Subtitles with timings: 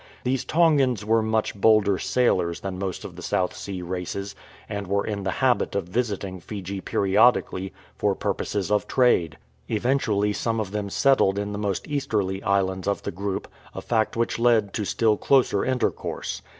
[0.23, 4.33] These Tongans were much bolder sailors than most of the South Sea races,
[4.67, 9.37] and were in the habit of visiting Fiji periodically for pur poses of trade.
[9.69, 14.17] Eventually some of them settled in the most easterly islands of the group, a fact
[14.17, 16.41] which led to still closer intercourse.